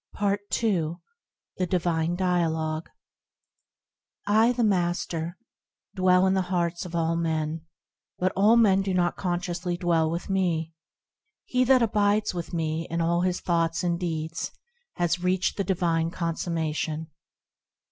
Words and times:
Part 0.13 0.41
II: 0.63 0.95
The 1.57 1.67
Divine 1.67 2.15
Dialogue 2.15 2.89
I, 4.25 4.51
the 4.51 4.63
Master, 4.63 5.37
Dwell 5.93 6.25
in 6.25 6.33
the 6.33 6.41
hearts 6.49 6.87
of 6.87 6.95
all 6.95 7.15
men, 7.15 7.67
but 8.17 8.31
all 8.35 8.57
men 8.57 8.81
do 8.81 8.95
not 8.95 9.15
consciously 9.15 9.77
dwell 9.77 10.09
with 10.09 10.27
me: 10.27 10.73
He 11.45 11.63
that 11.65 11.83
abides 11.83 12.33
with 12.33 12.51
me 12.51 12.87
in 12.89 12.99
all 12.99 13.21
his 13.21 13.41
thoughts 13.41 13.83
and 13.83 13.99
deeds, 13.99 14.49
has 14.95 15.21
reached 15.23 15.57
the 15.57 15.63
Divine 15.63 16.09
Consummation. 16.09 17.11